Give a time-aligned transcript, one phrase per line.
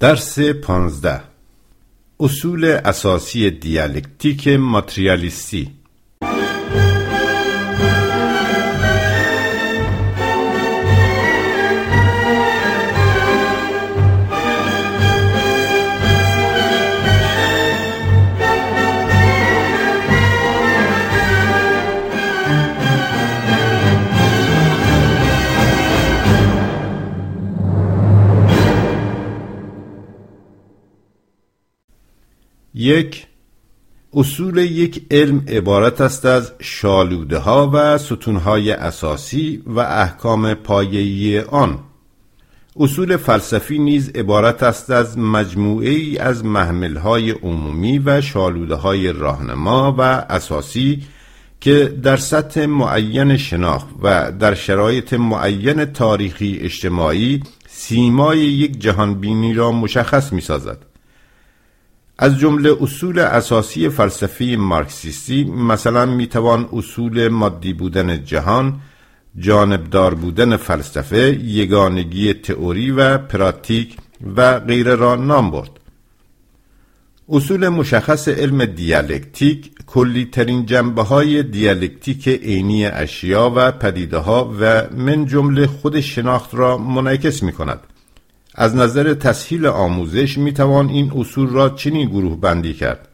[0.00, 1.20] درس پانزده.
[2.20, 5.79] اصول اساسی دیالکتیک ماتریالیستی.
[32.80, 33.26] یک
[34.14, 41.40] اصول یک علم عبارت است از شالوده ها و ستون های اساسی و احکام پایه‌ای
[41.40, 41.78] آن
[42.76, 49.12] اصول فلسفی نیز عبارت است از مجموعه ای از محمل های عمومی و شالوده های
[49.12, 51.02] راهنما و اساسی
[51.60, 59.72] که در سطح معین شناخت و در شرایط معین تاریخی اجتماعی سیمای یک جهانبینی را
[59.72, 60.89] مشخص می سازد.
[62.22, 68.80] از جمله اصول اساسی فلسفه مارکسیستی مثلا می‌توان اصول مادی بودن جهان
[69.38, 73.96] جانبدار بودن فلسفه یگانگی تئوری و پراتیک
[74.36, 75.70] و غیره را نام برد.
[77.28, 84.86] اصول مشخص علم دیالکتیک کلی ترین جنبه های دیالکتیک عینی اشیا و پدیده ها و
[84.96, 87.80] من جمله خود شناخت را منعکس می کند
[88.60, 93.08] از نظر تسهیل آموزش می توان این اصول را چنین گروه بندی کرد.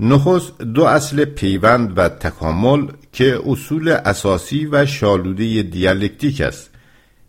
[0.00, 6.70] نخست دو اصل پیوند و تکامل که اصول اساسی و شالوده دیالکتیک است.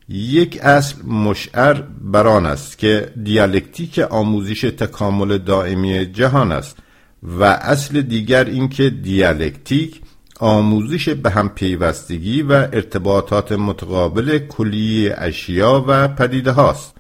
[0.10, 6.78] یک اصل مشعر بران است که دیالکتیک آموزش تکامل دائمی جهان است
[7.24, 10.02] و اصل دیگر اینکه دیالکتیک
[10.40, 16.97] آموزش به هم پیوستگی و ارتباطات متقابل کلی اشیا و پدیده هاست.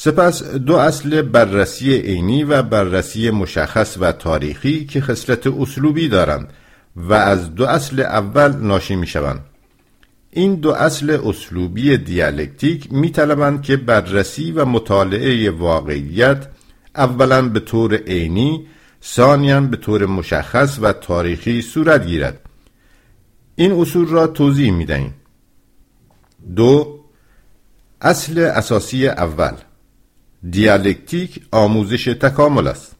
[0.00, 6.52] سپس دو اصل بررسی عینی و بررسی مشخص و تاریخی که خصلت اسلوبی دارند
[6.96, 9.40] و از دو اصل اول ناشی می شوند.
[10.30, 16.46] این دو اصل اسلوبی دیالکتیک می طلبند که بررسی و مطالعه واقعیت
[16.96, 18.66] اولا به طور عینی
[19.04, 22.40] ثانیا به طور مشخص و تاریخی صورت گیرد.
[23.56, 25.14] این اصول را توضیح می دهیم
[26.56, 27.00] دو
[28.00, 29.52] اصل اساسی اول.
[30.42, 32.96] دیالکتیک آموزش تکامل است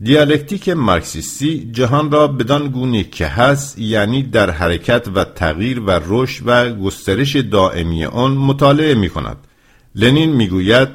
[0.00, 6.42] دیالکتیک مارکسیستی جهان را بدان گونه که هست یعنی در حرکت و تغییر و رشد
[6.46, 9.36] و گسترش دائمی آن مطالعه می کند
[9.94, 10.88] لنین می‌گوید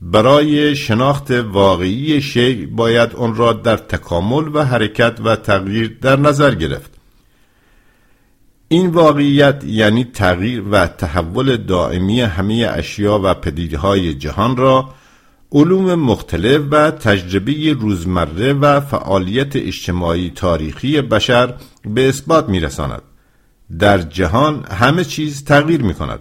[0.00, 6.54] برای شناخت واقعی شیء باید آن را در تکامل و حرکت و تغییر در نظر
[6.54, 6.93] گرفت
[8.68, 14.94] این واقعیت یعنی تغییر و تحول دائمی همه اشیا و پدیدهای جهان را
[15.52, 21.54] علوم مختلف و تجربه روزمره و فعالیت اجتماعی تاریخی بشر
[21.84, 23.02] به اثبات می رساند.
[23.78, 26.20] در جهان همه چیز تغییر می کند.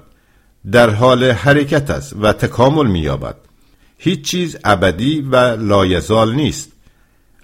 [0.72, 3.36] در حال حرکت است و تکامل می یابد.
[3.98, 6.72] هیچ چیز ابدی و لایزال نیست.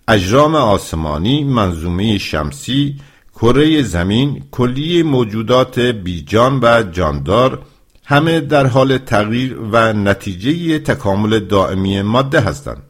[0.07, 2.95] اجرام آسمانی، منظومه شمسی،
[3.41, 7.61] کره زمین کلی موجودات بیجان و جاندار
[8.05, 12.83] همه در حال تغییر و نتیجه تکامل دائمی ماده هستند.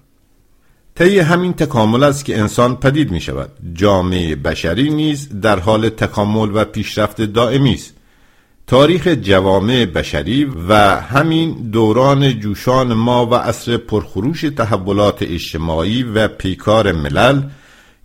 [0.96, 6.50] طی همین تکامل است که انسان پدید می شود جامعه بشری نیز در حال تکامل
[6.54, 7.94] و پیشرفت دائمی است.
[8.68, 16.92] تاریخ جوامع بشری و همین دوران جوشان ما و عصر پرخروش تحولات اجتماعی و پیکار
[16.92, 17.42] ملل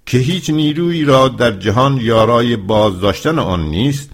[0.07, 4.11] که هیچ نیرویی را در جهان یارای بازداشتن آن نیست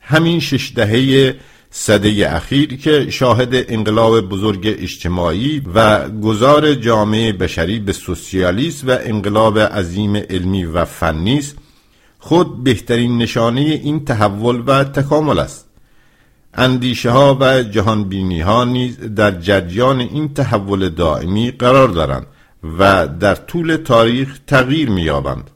[0.00, 1.34] همین شش دهه
[1.70, 9.58] صده اخیر که شاهد انقلاب بزرگ اجتماعی و گذار جامعه بشری به سوسیالیسم و انقلاب
[9.58, 11.56] عظیم علمی و فنی است
[12.18, 15.68] خود بهترین نشانه این تحول و تکامل است.
[16.54, 22.26] اندیشه ها و جهان بینی ها نیز در جریان این تحول دائمی قرار دارند.
[22.78, 25.50] و در طول تاریخ تغییر می‌یابند.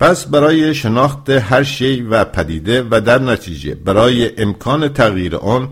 [0.00, 5.68] پس برای شناخت هر شی و پدیده و در نتیجه برای امکان تغییر آن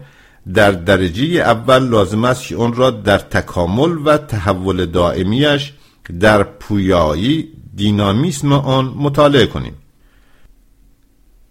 [0.55, 5.73] در درجه اول لازم است که آن را در تکامل و تحول دائمیش
[6.21, 9.75] در پویایی دینامیسم آن مطالعه کنیم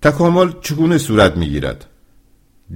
[0.02, 1.86] تکامل چگونه صورت می‌گیرد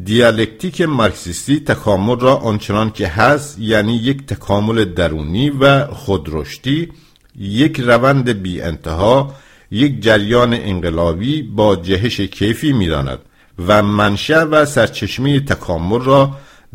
[0.03, 6.91] دیالکتیک مارکسیستی تکامل را آنچنان که هست یعنی یک تکامل درونی و خودرشتی
[7.39, 9.33] یک روند بی انتها
[9.71, 13.19] یک جریان انقلابی با جهش کیفی می‌داند
[13.67, 16.31] و منشأ و سرچشمه تکامل را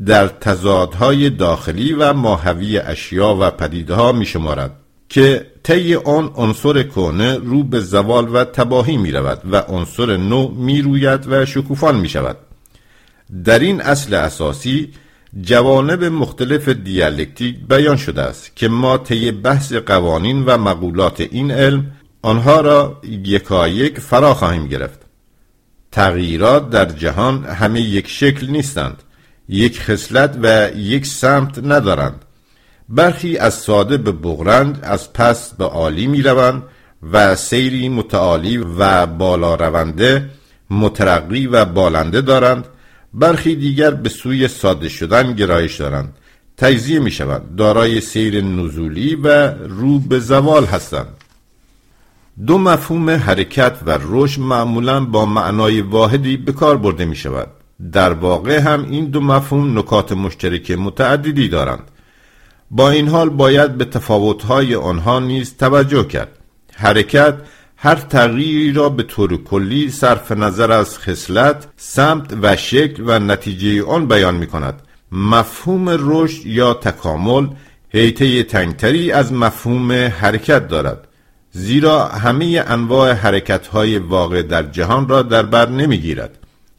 [0.06, 4.76] در تضادهای داخلی و ماهوی اشیا و پدیده ها می شمارد
[5.08, 10.48] که طی آن عنصر کهنه رو به زوال و تباهی می رود و عنصر نو
[10.48, 12.36] می روید و شکوفان می شود
[13.44, 14.92] در این اصل اساسی
[15.40, 21.90] جوانب مختلف دیالکتیک بیان شده است که ما طی بحث قوانین و مقولات این علم
[22.22, 25.00] آنها را یکایک فرا خواهیم گرفت.
[25.92, 29.02] تغییرات در جهان همه یک شکل نیستند
[29.48, 32.24] یک خصلت و یک سمت ندارند.
[32.88, 36.62] برخی از ساده به بغرند از پس به عالی می روند
[37.12, 40.30] و سیری متعالی و بالا رونده
[40.70, 42.64] مترقی و بالنده دارند.
[43.14, 46.16] برخی دیگر به سوی ساده شدن گرایش دارند.
[46.56, 51.16] تجزیه می شوند دارای سیر نزولی و رو به زوال هستند.
[52.46, 57.48] دو مفهوم حرکت و رشد معمولا با معنای واحدی به کار برده می شود
[57.92, 61.90] در واقع هم این دو مفهوم نکات مشترک متعددی دارند.
[62.70, 66.38] با این حال باید به تفاوت‌های آنها نیز توجه کرد.
[66.74, 67.34] حرکت
[67.82, 73.84] هر تغییری را به طور کلی صرف نظر از خصلت، سمت و شکل و نتیجه
[73.84, 74.82] آن بیان می کند.
[75.12, 77.46] مفهوم رشد یا تکامل
[77.88, 81.08] حیطه تنگتری از مفهوم حرکت دارد.
[81.52, 86.38] زیرا همه انواع حرکت های واقع در جهان را در بر نمی‌گیرد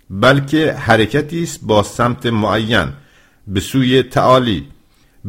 [0.09, 2.88] بلکه حرکتی است با سمت معین
[3.47, 4.68] به سوی تعالی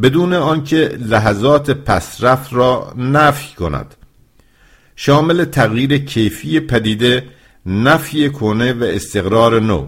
[0.02, 3.94] بدون آنکه لحظات پسرفت را نفی کند
[5.04, 7.24] شامل تغییر کیفی پدیده
[7.66, 9.86] نفی کنه و استقرار نو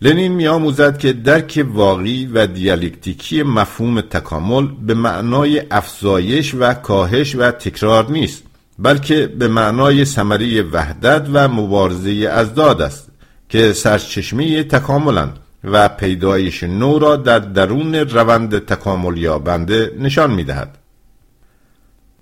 [0.00, 7.34] لنین می آموزد که درک واقعی و دیالکتیکی مفهوم تکامل به معنای افزایش و کاهش
[7.34, 8.42] و تکرار نیست
[8.78, 13.08] بلکه به معنای ثمره وحدت و مبارزه ازداد است
[13.48, 20.83] که سرچشمه تکاملند و پیدایش نو را در درون روند تکامل یابنده نشان می دهد.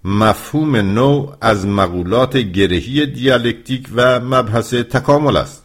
[0.04, 5.64] مفهوم نو از مقولات گرهی دیالکتیک و مبحث تکامل است.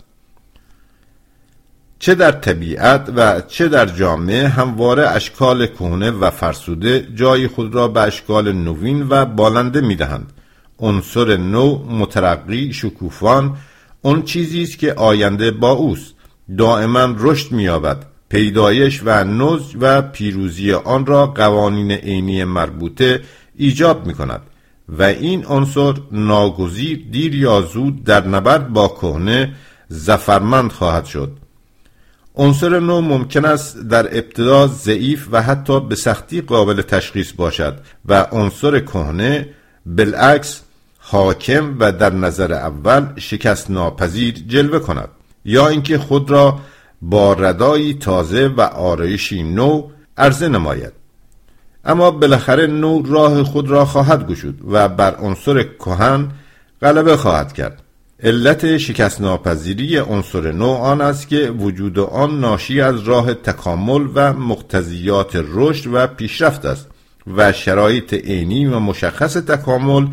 [1.99, 7.87] چه در طبیعت و چه در جامعه همواره اشکال کهنه و فرسوده جای خود را
[7.87, 10.33] به اشکال نوین و بالنده می‌دهند.
[10.79, 13.57] عنصر نو مترقی شکوفان
[14.01, 16.13] اون چیزی است که آینده با اوست.
[16.57, 18.05] دائما رشد مییابد.
[18.29, 23.21] پیدایش و نضج و پیروزی آن را قوانین عینی مربوطه
[23.57, 24.41] ایجاب می کند
[24.89, 29.53] و این عنصر ناگزیر دیر یا زود در نبرد با کهنه
[29.89, 31.31] زفرمند خواهد شد.
[32.35, 38.21] عنصر نو ممکن است در ابتدا ضعیف و حتی به سختی قابل تشخیص باشد و
[38.31, 39.49] عنصر کهنه
[39.85, 40.61] بالعکس
[40.99, 45.09] حاکم و در نظر اول شکست ناپذیر جلوه کند.
[45.45, 46.59] یا اینکه خود را
[47.01, 50.93] با ردایی تازه و آرایشی نو عرضه نماید.
[51.87, 56.27] اما بالاخره نو راه خود را خواهد گشود و بر عنصر کهن
[56.81, 57.81] غلبه خواهد کرد
[58.23, 64.33] علت شکست ناپذیری عنصر نو آن است که وجود آن ناشی از راه تکامل و
[64.33, 66.87] مقتضیات رشد و پیشرفت است
[67.35, 70.07] و شرایط عینی و مشخص تکامل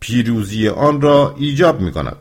[0.00, 2.16] پیروزی آن را ایجاب می کند.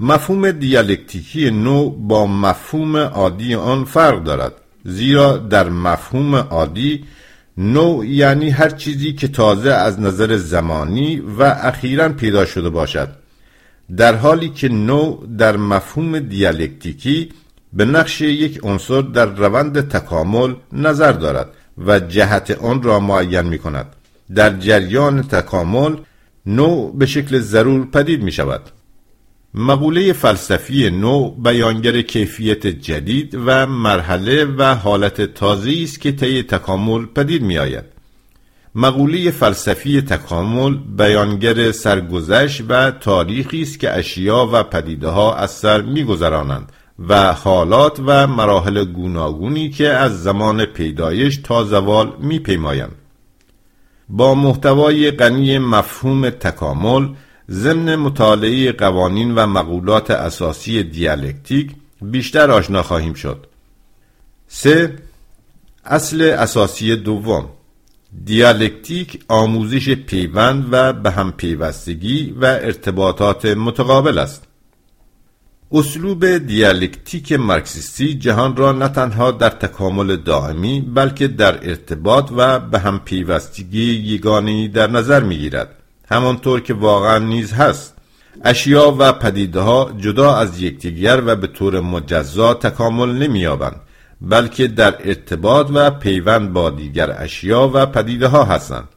[0.00, 4.52] مفهوم دیالکتیکی نو با مفهوم عادی آن فرق دارد
[4.84, 7.04] زیرا در مفهوم عادی
[7.56, 13.08] نو یعنی هر چیزی که تازه از نظر زمانی و اخیرا پیدا شده باشد.
[13.96, 17.28] در حالی که نو در مفهوم دیالکتیکی
[17.72, 21.48] به نقش یک عنصر در روند تکامل نظر دارد
[21.86, 23.86] و جهت آن را معین می کند
[24.34, 25.96] در جریان تکامل
[26.46, 28.60] نو به شکل ضرور پدید می شود
[29.54, 37.06] مقوله فلسفی نو بیانگر کیفیت جدید و مرحله و حالت تازه است که طی تکامل
[37.06, 37.84] پدید می آید.
[38.74, 45.82] مقوله فلسفی تکامل بیانگر سرگذشت و تاریخی است که اشیا و پدیده ها از سر
[45.82, 46.72] میگذرانند
[47.08, 52.94] و حالات و مراحل گوناگونی که از زمان پیدایش تا زوال میپیمایند
[54.08, 57.08] با محتوای غنی مفهوم تکامل
[57.50, 61.70] ضمن مطالعه قوانین و مقولات اساسی دیالکتیک
[62.02, 63.46] بیشتر آشنا خواهیم شد.
[64.48, 64.98] سه
[65.84, 67.48] اصل اساسی دوم
[68.24, 74.42] دیالکتیک آموزش پیوند و به هم پیوستگی و ارتباطات متقابل است.
[75.72, 82.78] اسلوب دیالکتیک مارکسیستی جهان را نه تنها در تکامل دائمی بلکه در ارتباط و به
[82.78, 85.81] هم پیوستگی یگانی در نظر می گیرد.
[86.08, 87.96] همانطور که واقعا نیز هست.
[88.44, 93.80] اشیا و پدیده ها جدا از یکدیگر و به طور مجزا تکامل نمییابند
[94.20, 98.88] بلکه در ارتباط و پیوند با دیگر اشیا و پدیده ها هستند.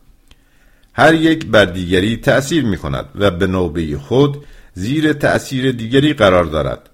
[0.93, 4.37] هر یک بر دیگری تأثیر می کند و به نوبه خود
[4.73, 6.89] زیر تأثیر دیگری قرار دارد.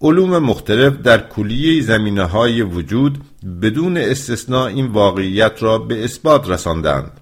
[0.00, 3.18] علوم مختلف در کلیه زمینه های وجود
[3.62, 7.20] بدون استثناء این واقعیت را به اثبات رساندند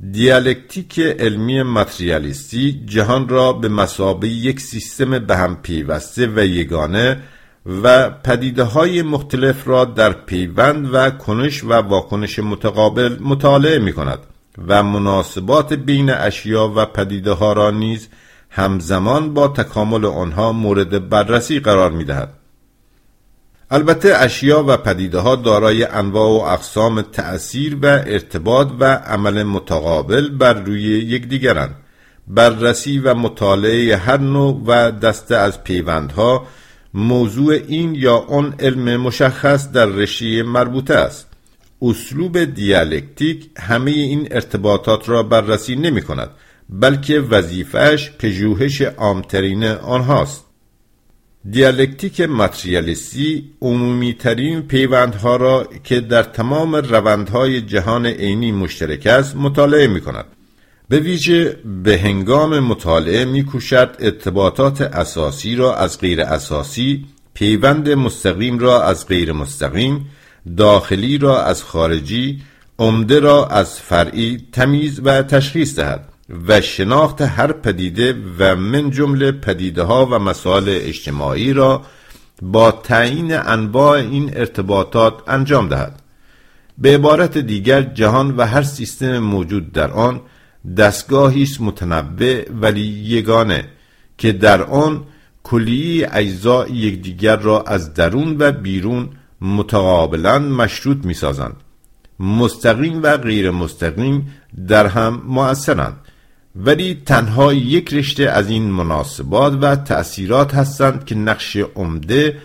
[0.00, 7.22] دیالکتیک علمی ماتریالیستی جهان را به مسابه یک سیستم به هم پیوسته و یگانه
[7.82, 14.18] و پدیده های مختلف را در پیوند و کنش و واکنش متقابل مطالعه می کند
[14.68, 18.08] و مناسبات بین اشیا و پدیده ها را نیز
[18.50, 22.39] همزمان با تکامل آنها مورد بررسی قرار می دهد.
[23.72, 30.28] البته اشیا و پدیده ها دارای انواع و اقسام تأثیر و ارتباط و عمل متقابل
[30.28, 31.74] بر روی یکدیگرند.
[32.28, 36.46] بررسی و مطالعه هر نوع و دسته از پیوندها
[36.94, 41.26] موضوع این یا آن علم مشخص در رشته مربوطه است.
[41.82, 46.30] اسلوب دیالکتیک همه این ارتباطات را بررسی نمی کند
[46.68, 50.49] بلکه وظیفهش پژوهش عامترین آنهاست
[51.48, 59.86] دیالکتیک ماتریالیستی عمومی ترین پیوندها را که در تمام روندهای جهان عینی مشترک است مطالعه
[59.86, 60.24] می کند
[60.88, 68.58] به ویژه به هنگام مطالعه می کوشد ارتباطات اساسی را از غیر اساسی پیوند مستقیم
[68.58, 70.06] را از غیر مستقیم
[70.56, 72.42] داخلی را از خارجی
[72.78, 76.09] عمده را از فرعی تمیز و تشخیص دهد.
[76.48, 81.82] و شناخت هر پدیده و من جمله پدیده ها و مسائل اجتماعی را
[82.42, 86.02] با تعیین انواع این ارتباطات انجام دهد.
[86.78, 90.20] به عبارت دیگر جهان و هر سیستم موجود در آن
[90.76, 93.68] دستگاهی است متنوع ولی یگانه
[94.18, 95.04] که در آن
[95.42, 99.08] کلیه اجزا یکدیگر را از درون و بیرون
[99.40, 101.56] متقابلا مشروط می سازند
[102.20, 104.34] مستقیم و غیر مستقیم
[104.68, 105.96] در هم مؤثرند.
[106.56, 112.38] ولی تنها یک رشته از این مناسبات و تأثیرات هستند که نقش عمده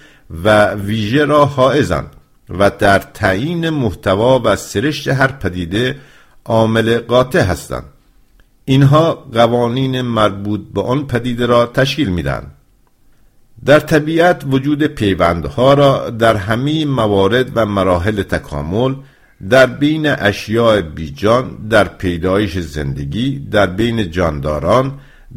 [0.43, 2.15] و ویژه را حائزند
[2.49, 5.97] و در تعیین محتوا و سرشت هر پدیده
[6.45, 7.83] عامل قاطع هستند.
[8.65, 12.43] اینها قوانین مربوط به آن پدیده را تشکیل میدن
[13.65, 18.95] در طبیعت وجود پیوندها را در همه موارد و مراحل تکامل
[19.49, 24.93] در بین اشیاء بیجان در پیدایش زندگی در بین جانداران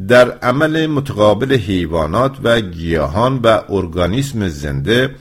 [0.08, 5.14] در عمل متقابل حیوانات و گیاهان و ارگانیسم زنده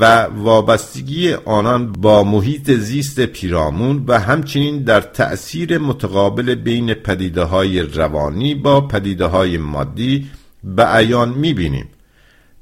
[0.00, 7.82] و وابستگی آنان با محیط زیست پیرامون و همچنین در تأثیر متقابل بین پدیده های
[7.82, 10.30] روانی با پدیده های مادی
[10.64, 11.88] به عیان می‌بینیم.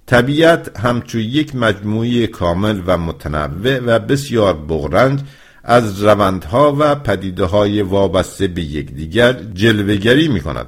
[0.06, 5.20] طبیعت همچو یک مجموعه کامل و متنوع و بسیار بغرنج
[5.64, 10.67] از روندها و پدیده های وابسته به یکدیگر جلوگری می کند.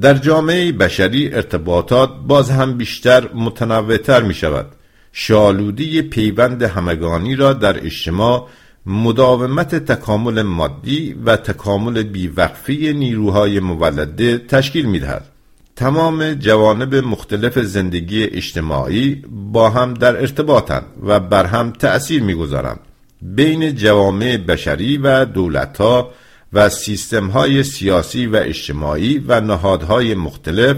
[0.00, 4.66] در جامعه بشری ارتباطات باز هم بیشتر متنوعتر می شود.
[5.12, 8.48] شالودی پیوند همگانی را در اجتماع
[8.86, 15.28] مداومت تکامل مادی و تکامل بیوقفی نیروهای مولده تشکیل می دهد.
[15.76, 22.80] تمام جوانب مختلف زندگی اجتماعی با هم در ارتباطند و بر هم تأثیر می‌گذارند
[23.22, 26.10] بین جوامع بشری و دولتها
[26.52, 30.76] و سیستمهای سیاسی و اجتماعی و نهادهای مختلف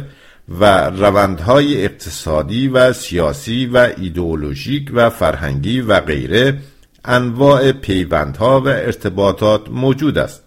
[0.61, 6.59] و روندهای اقتصادی و سیاسی و ایدئولوژیک و فرهنگی و غیره
[7.05, 10.43] انواع پیوندها و ارتباطات موجود است.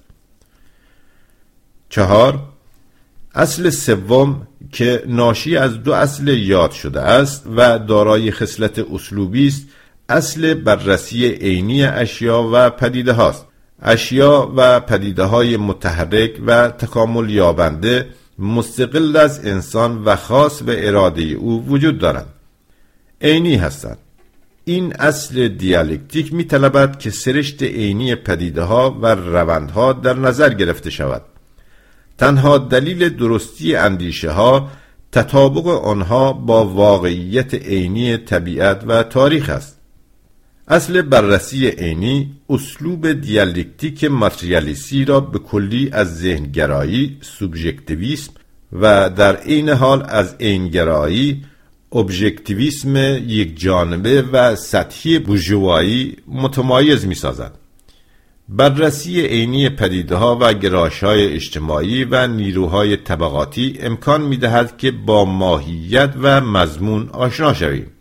[1.89, 2.39] چهار
[3.36, 9.68] اصل سوم که ناشی از دو اصل یاد شده است و دارای خصلت اسلوبی است
[10.10, 13.46] اصل بررسی عینی اشیا و پدیده هاست
[13.82, 18.08] اشیا و پدیده های متحرک و تکامل یابنده
[18.40, 22.28] مستقل از انسان و خاص به اراده او وجود دارند.
[23.22, 23.98] عینی هستند.
[24.66, 30.90] این اصل دیالکتیک می طلبد که سرشت عینی پدیده ها و روندها در نظر گرفته
[30.90, 31.22] شود.
[32.18, 34.70] تنها دلیل درستی اندیشه ها
[35.12, 39.77] تطابق آنها با واقعیت عینی طبیعت و تاریخ است.
[40.70, 48.32] اصل بررسی عینی اسلوب دیالکتیک ماتریالیستی را به کلی از ذهنگرایی سوبژکتیویسم
[48.74, 51.44] و در عین حال از عینگرایی
[51.92, 52.96] ابژکتیویسم
[53.28, 57.52] یک جانبه و سطحی بوژوایی متمایز می سازد.
[58.50, 64.92] بررسی عینی پدیده ها و گراش های اجتماعی و نیروهای طبقاتی امکان می دهد که
[64.92, 67.92] با ماهیت و مضمون آشنا شویم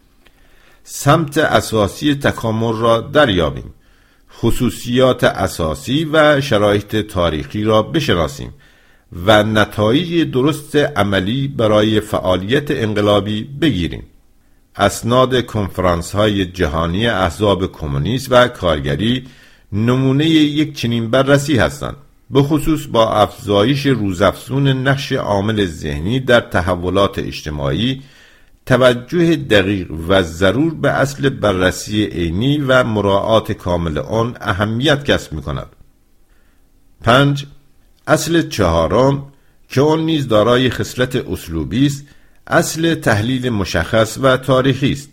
[0.88, 3.74] سمت اساسی تکامل را دریابیم.
[4.40, 8.54] خصوصیات اساسی و شرایط تاریخی را بشناسیم
[9.26, 14.02] و نتایج درست عملی برای فعالیت انقلابی بگیریم.
[14.76, 19.24] اسناد کنفرانس های جهانی احزاب کمونیست و کارگری
[19.72, 21.96] نمونه یک چنین بررسی هستند.
[22.30, 28.02] به خصوص با افزایش روزافزون نقش عامل ذهنی در تحولات اجتماعی
[28.66, 35.42] توجه دقیق و ضرور به اصل بررسی عینی و مراعات کامل آن اهمیت کسب می
[35.42, 35.66] کند.
[37.02, 37.46] پنج
[38.06, 39.32] اصل چهارم
[39.68, 42.04] که آن نیز دارای خصلت اسلوبی است
[42.46, 45.08] اصل تحلیل مشخص و تاریخی است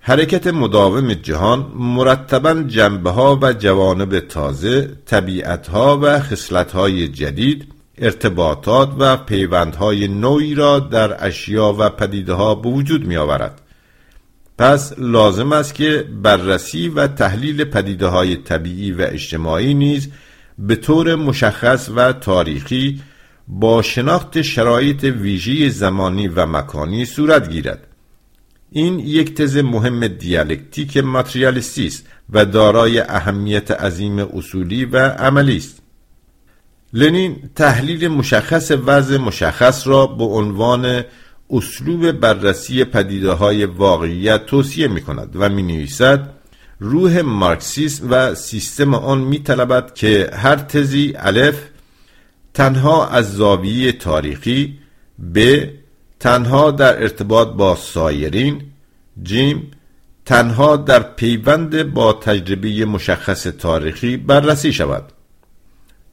[0.00, 7.72] حرکت مداوم جهان مرتبا جنبه ها و جوانب تازه طبیعت ها و خصلت های جدید
[8.00, 13.60] ارتباطات و پیوندهای نوعی را در اشیا و پدیده ها به می آورد.
[14.58, 20.08] پس لازم است که بررسی و تحلیل پدیده های طبیعی و اجتماعی نیز
[20.58, 23.00] به طور مشخص و تاریخی
[23.48, 27.86] با شناخت شرایط ویژه زمانی و مکانی صورت گیرد
[28.70, 35.82] این یک تز مهم دیالکتیک ماتریالیستی است و دارای اهمیت عظیم اصولی و عملی است
[36.92, 41.04] لنین تحلیل مشخص وضع مشخص را به عنوان
[41.50, 46.30] اسلوب بررسی پدیده های واقعیت توصیه می کند و می نویسد
[46.80, 51.62] روح مارکسیسم و سیستم آن می طلبد که هر تزی الف
[52.54, 54.78] تنها از زاویه تاریخی
[55.34, 55.64] ب
[56.20, 58.62] تنها در ارتباط با سایرین
[59.22, 59.70] جیم
[60.26, 65.12] تنها در پیوند با تجربه مشخص تاریخی بررسی شود.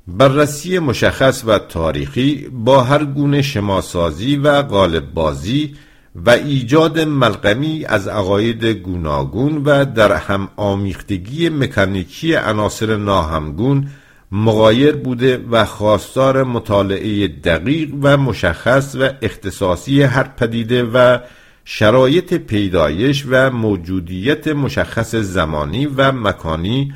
[0.07, 5.75] بررسی مشخص و تاریخی با هر گونه شماسازی و غالب بازی
[6.15, 13.87] و ایجاد ملغمی از عقاید گوناگون و در هم آمیختگی مکانیکی عناصر ناهمگون
[14.31, 21.17] مغایر بوده و خواستار مطالعه دقیق و مشخص و اختصاصی هر پدیده و
[21.65, 26.93] شرایط پیدایش و موجودیت مشخص زمانی و مکانی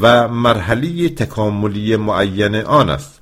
[0.00, 3.20] و مرحله تکاملی معین آن است.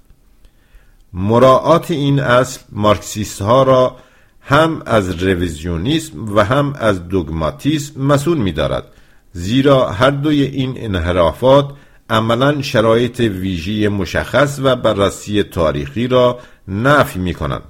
[1.13, 3.97] مراعات این اصل مارکسیست ها را
[4.41, 8.85] هم از رویزیونیسم و هم از دوگماتیسم مسئول می دارد
[9.33, 11.71] زیرا هر دوی این انحرافات
[12.11, 17.63] عملا شرایط ویژی مشخص و بررسی تاریخی را نفی می کنند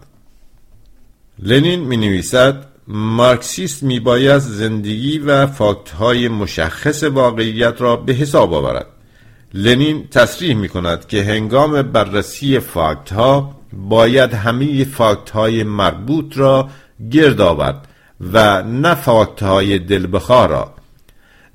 [1.39, 8.55] لنین می نویسد مارکسیست می باید زندگی و فاکت های مشخص واقعیت را به حساب
[8.55, 8.87] آورد.
[9.55, 16.69] لنین تصریح می کند که هنگام بررسی فاکت ها باید همه فاکت های مربوط را
[17.11, 17.89] گرد آورد
[18.33, 20.75] و نه فاکت های دلبخواه را.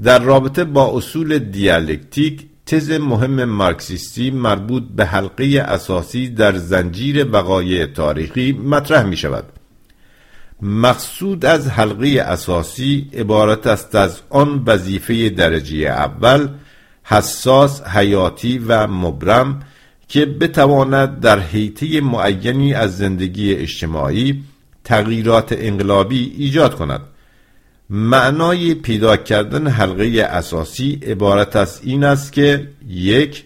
[0.04, 7.86] در رابطه با اصول دیالکتیک تز مهم مارکسیستی مربوط به حلقه اساسی در زنجیر وقایع
[7.86, 9.44] تاریخی مطرح می شود
[10.62, 16.50] مقصود از حلقه اساسی عبارت است از آن وظیفه درجه اول
[17.04, 19.60] حساس حیاتی و مبرم
[20.08, 24.44] که بتواند در حیطه معینی از زندگی اجتماعی
[24.84, 27.02] تغییرات انقلابی ایجاد کند.
[27.90, 33.46] معنای پیدا کردن حلقه اساسی عبارت از این است که یک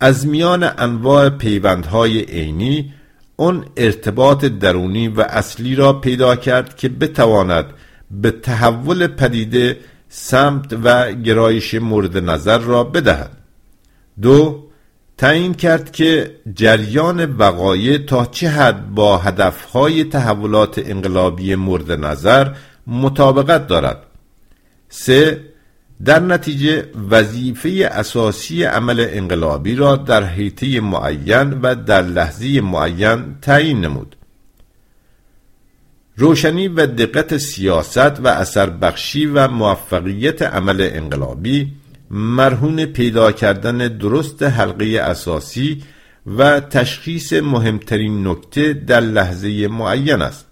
[0.00, 2.92] از میان انواع پیوندهای عینی
[3.40, 7.66] اون ارتباط درونی و اصلی را پیدا کرد که بتواند
[8.10, 9.76] به تحول پدیده
[10.08, 13.30] سمت و گرایش مورد نظر را بدهد.
[14.22, 14.68] دو
[15.18, 22.52] تعیین کرد که جریان وقایع تا چه حد با هدفهای تحولات انقلابی مورد نظر
[22.86, 24.02] مطابقت دارد.
[24.88, 25.47] سه
[26.04, 33.80] در نتیجه وظیفه اساسی عمل انقلابی را در حیطه معین و در لحظه معین تعیین
[33.80, 34.16] نمود.
[36.16, 41.72] روشنی و دقت سیاست و اثر بخشی و موفقیت عمل انقلابی
[42.10, 45.82] مرهون پیدا کردن درست حلقه اساسی
[46.26, 50.47] و تشخیص مهمترین نکته در لحظه معین است.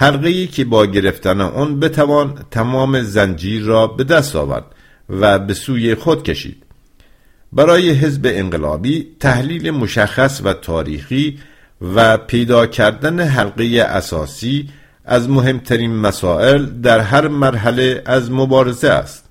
[0.00, 4.64] حلقه که با گرفتن آن بتوان تمام زنجیر را به دست آورد
[5.08, 6.62] و به سوی خود کشید.
[7.52, 11.38] برای حزب انقلابی تحلیل مشخص و تاریخی
[11.94, 14.68] و پیدا کردن حلقه اساسی
[15.04, 19.29] از مهمترین مسائل در هر مرحله از مبارزه است.